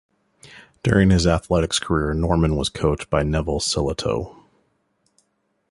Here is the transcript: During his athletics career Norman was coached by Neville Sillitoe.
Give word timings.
During 0.81 1.11
his 1.11 1.27
athletics 1.27 1.77
career 1.77 2.15
Norman 2.15 2.55
was 2.55 2.69
coached 2.69 3.11
by 3.11 3.21
Neville 3.21 3.59
Sillitoe. 3.59 4.35